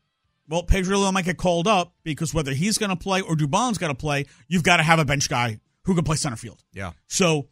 well, 0.50 0.64
Pedro 0.64 0.98
Leon 0.98 1.14
might 1.14 1.24
get 1.24 1.38
called 1.38 1.68
up 1.68 1.94
because 2.02 2.34
whether 2.34 2.52
he's 2.52 2.76
going 2.76 2.90
to 2.90 2.96
play 2.96 3.20
or 3.20 3.36
Dubon's 3.36 3.78
going 3.78 3.94
to 3.94 3.98
play, 3.98 4.26
you've 4.48 4.64
got 4.64 4.78
to 4.78 4.82
have 4.82 4.98
a 4.98 5.04
bench 5.04 5.28
guy 5.28 5.60
who 5.84 5.94
can 5.94 6.04
play 6.04 6.16
center 6.16 6.36
field. 6.36 6.62
Yeah. 6.72 6.92
So 7.06 7.48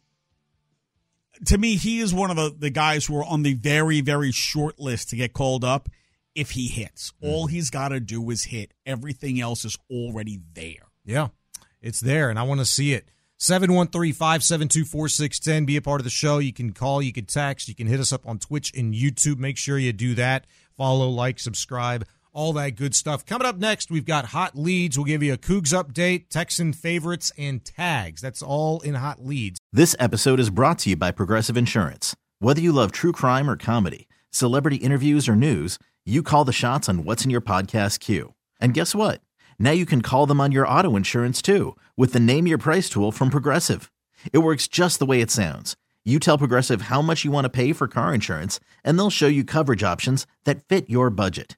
to 1.45 1.57
me, 1.57 1.77
he 1.77 1.99
is 1.99 2.13
one 2.13 2.29
of 2.29 2.35
the, 2.35 2.53
the 2.57 2.69
guys 2.69 3.05
who 3.05 3.17
are 3.17 3.23
on 3.23 3.43
the 3.43 3.53
very, 3.53 4.01
very 4.01 4.31
short 4.31 4.79
list 4.79 5.09
to 5.09 5.15
get 5.15 5.33
called 5.33 5.63
up 5.63 5.89
if 6.35 6.51
he 6.51 6.67
hits. 6.67 7.13
Mm. 7.23 7.29
All 7.29 7.47
he's 7.47 7.69
got 7.69 7.89
to 7.89 7.99
do 7.99 8.29
is 8.29 8.45
hit. 8.45 8.73
Everything 8.85 9.39
else 9.39 9.65
is 9.65 9.77
already 9.89 10.39
there. 10.53 10.89
Yeah, 11.05 11.29
it's 11.81 12.01
there, 12.01 12.29
and 12.29 12.37
I 12.37 12.43
want 12.43 12.59
to 12.59 12.65
see 12.65 12.93
it. 12.93 13.09
713 13.37 14.13
572 14.13 14.83
4610. 14.83 15.65
Be 15.65 15.77
a 15.77 15.81
part 15.81 16.01
of 16.01 16.03
the 16.03 16.09
show. 16.09 16.39
You 16.39 16.51
can 16.51 16.73
call, 16.73 17.01
you 17.01 17.13
can 17.13 17.25
text, 17.25 17.69
you 17.69 17.75
can 17.75 17.87
hit 17.87 18.01
us 18.01 18.11
up 18.11 18.27
on 18.27 18.37
Twitch 18.37 18.73
and 18.75 18.93
YouTube. 18.93 19.37
Make 19.37 19.57
sure 19.57 19.77
you 19.77 19.93
do 19.93 20.13
that. 20.15 20.45
Follow, 20.75 21.09
like, 21.09 21.39
subscribe, 21.39 22.05
all 22.39 22.53
that 22.53 22.77
good 22.77 22.95
stuff. 22.95 23.25
Coming 23.25 23.45
up 23.45 23.57
next, 23.57 23.91
we've 23.91 24.05
got 24.05 24.27
hot 24.27 24.57
leads. 24.57 24.97
We'll 24.97 25.03
give 25.03 25.21
you 25.21 25.33
a 25.33 25.37
Cougs 25.37 25.73
update, 25.73 26.29
Texan 26.29 26.71
favorites, 26.71 27.33
and 27.37 27.65
tags. 27.65 28.21
That's 28.21 28.41
all 28.41 28.79
in 28.79 28.95
hot 28.95 29.25
leads. 29.25 29.59
This 29.73 29.93
episode 29.99 30.39
is 30.39 30.49
brought 30.49 30.79
to 30.79 30.91
you 30.91 30.95
by 30.95 31.11
Progressive 31.11 31.57
Insurance. 31.57 32.15
Whether 32.39 32.61
you 32.61 32.71
love 32.71 32.93
true 32.93 33.11
crime 33.11 33.49
or 33.49 33.57
comedy, 33.57 34.07
celebrity 34.31 34.77
interviews 34.77 35.27
or 35.27 35.35
news, 35.35 35.77
you 36.05 36.23
call 36.23 36.45
the 36.45 36.53
shots 36.53 36.87
on 36.87 37.03
what's 37.03 37.25
in 37.25 37.29
your 37.29 37.41
podcast 37.41 37.99
queue. 37.99 38.33
And 38.61 38.73
guess 38.73 38.95
what? 38.95 39.19
Now 39.59 39.71
you 39.71 39.85
can 39.85 40.01
call 40.01 40.25
them 40.25 40.39
on 40.39 40.53
your 40.53 40.65
auto 40.65 40.95
insurance 40.95 41.41
too 41.41 41.75
with 41.97 42.13
the 42.13 42.21
Name 42.21 42.47
Your 42.47 42.57
Price 42.57 42.89
tool 42.89 43.11
from 43.11 43.29
Progressive. 43.29 43.91
It 44.31 44.37
works 44.37 44.69
just 44.69 44.99
the 44.99 45.05
way 45.05 45.19
it 45.19 45.29
sounds. 45.29 45.75
You 46.05 46.19
tell 46.19 46.37
Progressive 46.37 46.83
how 46.83 47.01
much 47.01 47.25
you 47.25 47.31
want 47.31 47.43
to 47.43 47.49
pay 47.49 47.73
for 47.73 47.89
car 47.89 48.13
insurance, 48.13 48.61
and 48.85 48.97
they'll 48.97 49.09
show 49.09 49.27
you 49.27 49.43
coverage 49.43 49.83
options 49.83 50.25
that 50.45 50.63
fit 50.69 50.89
your 50.89 51.09
budget. 51.09 51.57